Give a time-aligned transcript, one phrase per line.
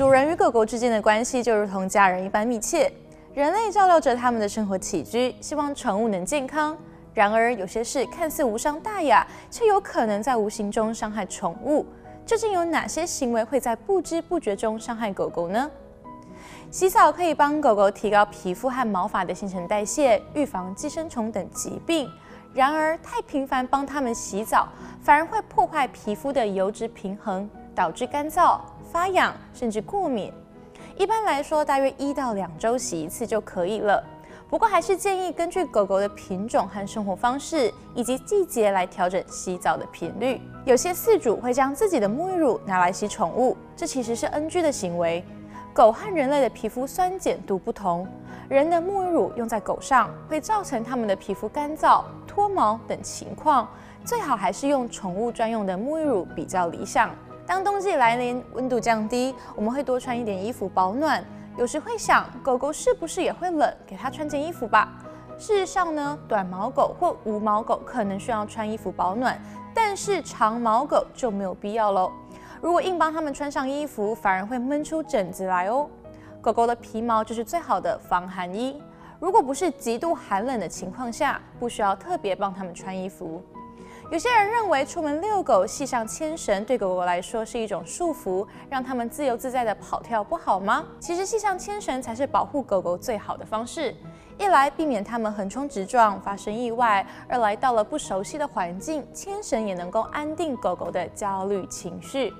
[0.00, 2.90] 主人与狗狗之间的关系就如同家人一般密切。
[3.34, 6.74] 人类照料着他们的生活起居，希望宠物能健康。
[7.12, 11.84] 然而，有些事看似无伤大雅，却有可能在无形中伤害宠物。
[12.24, 15.70] 究竟有哪些行为会在不知不觉中伤害狗狗呢？
[16.70, 22.10] 洗澡可以帮狗狗提高皮肤和毛发的新陈代谢，预防寄生虫等疾病。
[22.54, 24.66] 然而，太频繁帮它们洗澡，
[25.02, 27.46] 反而会破坏皮肤的油脂平衡，
[27.80, 28.60] 导致干燥、
[28.92, 30.30] 发痒，甚至过敏。
[30.98, 34.04] 一般来说，大约一到两周洗一次就可以了。
[34.50, 40.38] 不过，还是建议根据狗狗的品种和生活方式以及季节来调整洗澡的频率。
[40.66, 45.24] 有些饲主会将自己的沐浴乳拿来洗宠物，这其实是 NG 的行为。
[45.72, 48.06] 狗和人类的皮肤酸碱度不同，
[48.50, 53.66] 人的沐浴乳用在狗上会造成它们的皮肤干燥、脱毛等情况，
[54.04, 57.08] 最好还是用宠物专用的沐浴乳比较理想。
[57.50, 61.20] 当冬季来临，温度降低，我们会多穿一点衣服保暖。
[61.58, 63.74] 有时会想，狗狗是不是也会冷？
[63.84, 64.88] 给它穿件衣服吧。
[65.36, 69.36] 事实上呢，短毛狗或无毛狗可能需要穿衣服保暖，
[69.74, 72.12] 但是长毛狗就没有必要喽。
[72.60, 75.88] 如果硬帮它们穿上衣服，反而会闷出疹子来哦。
[76.40, 78.80] 狗狗的皮毛就是最好的防寒衣。
[79.18, 83.42] 如果不是极度寒冷的情况下，不需要特别帮它们穿衣服。
[84.10, 90.84] 有些人认为出门遛狗系上牵绳对狗狗来说是一种束缚，让它们自由自在的跑跳，不好吗？
[90.98, 93.94] 其实系上牵绳才是保护狗狗最好的方式。
[94.36, 102.34] 一来避免它们横冲直撞发生意外，二来到了不熟悉的环境，牵绳也能够安定狗狗的焦虑情绪。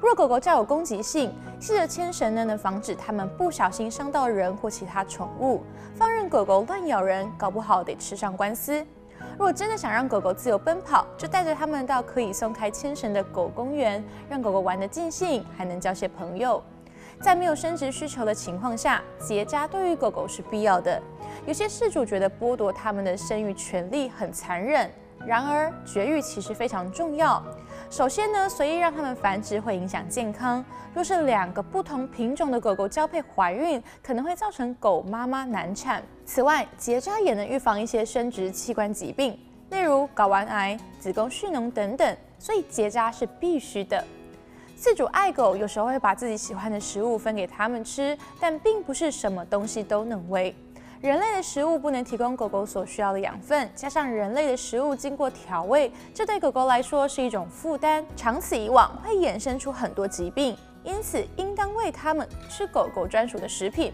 [0.00, 5.64] 若狗狗较有攻击性，系着牵绳呢，能防止它们不小心伤到人或其他宠物。
[5.96, 8.86] 放任狗狗乱咬人，搞不好得吃上官司。
[9.32, 16.62] 如果真的想让狗狗自由奔跑，就带着它们到可以松开牵绳的狗公园，让狗狗玩得尽兴，还能交些朋友。
[17.20, 21.00] 在没有生殖需求的情况下，结扎对于狗狗是必要的。
[21.46, 24.90] 有些事主觉得剥夺它们的生育权利很残忍，
[25.26, 27.42] 然而绝育其实非常重要。
[27.90, 30.64] 首先呢，随意让它们繁殖会影响健康。
[30.94, 36.02] 若是两个不同品种的狗狗交配怀孕，可能会造成狗妈妈难产。
[36.24, 39.38] 此外，结扎也能预防一些生殖器官疾病，
[39.70, 42.16] 例如睾丸癌、子宫蓄脓等等。
[42.38, 44.02] 所以结扎是必须的。
[44.78, 50.54] 饲主爱狗，有时候会把自己喜欢的食物分给它们吃，但并不是什么东西都能喂。
[51.02, 60.56] 人类的食物不能提供狗狗所需要的养分，加上人类的食物经过调味，这对狗狗来说是一种负担，长此以往会衍生出很多疾病。
[60.82, 63.92] 因此，应当喂它们吃狗狗专属的食品，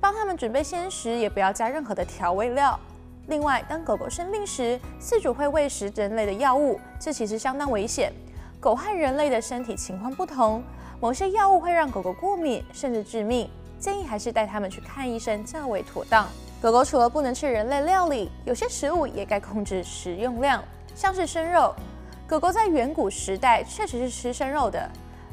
[0.00, 2.78] 帮它们准备鲜食，也不要加任何的调味料。
[3.26, 8.12] 另外，当狗狗生病时，饲主会喂食人类的药物，这其实相当危险。
[8.58, 10.62] 狗和人类的身体情况不同，
[11.00, 13.50] 某些药物会让狗狗过敏，甚至致命。
[13.80, 16.28] 建议还是带它们去看医生较为妥当。
[16.60, 20.62] 狗狗除了不能吃人类料理，有些食物也该控制食用量，
[20.94, 21.74] 像是生肉。
[22.28, 24.88] 狗狗在远古时代确实是吃生肉的，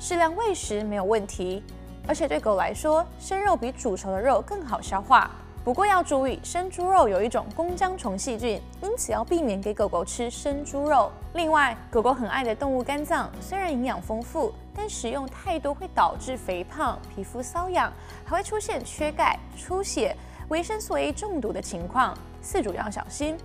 [0.00, 1.62] 适量喂食没有问题。
[2.08, 5.30] 而且对狗来说，生肉比煮熟的肉更好消化。
[5.64, 11.08] 不过要注意，生猪肉有一种弓浆虫细菌，因此要避免给狗狗吃生猪肉。
[11.34, 17.92] 另外，狗狗很爱的动物肝脏，虽然营养丰富，但食用太多会导致肥胖、皮肤瘙痒，
[18.24, 20.16] 还会出现缺钙、出血、
[20.48, 22.12] 维生素 A 中毒的情况，
[22.42, 23.36] 饲主要小心。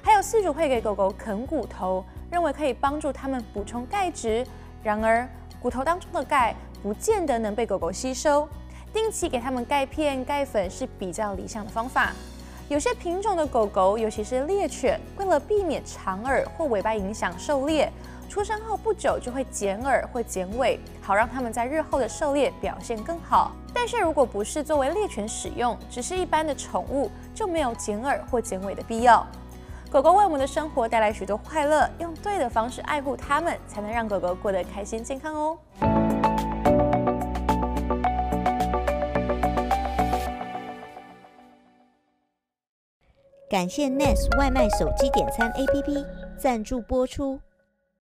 [0.00, 4.46] 还有饲主会给狗狗啃骨头，认为可以帮助它们补充钙质，
[4.80, 5.28] 然而
[5.60, 6.54] 骨头当中的钙
[6.84, 8.48] 不见得能被狗狗吸收。
[8.94, 12.12] 定期给它们钙片、钙粉是比较理想的方法。
[12.68, 17.92] 有些品种的狗狗，尤其是猎犬，为了避免长耳或尾巴影响狩猎，
[18.28, 23.52] 出生后不久就会剪耳或剪尾，好让它们在日后的狩猎表现更好。
[23.74, 29.26] 但是如果不是作为猎犬使用，只是一般的宠物，就没有剪耳或剪尾的必要。
[29.90, 35.58] 狗狗为我们的生活带来许多快乐，用对的方式爱护它们，才能让狗狗过得开心健康哦。
[43.48, 46.04] 感谢 Nest 外卖手机点餐 APP
[46.38, 47.38] 赞助播出。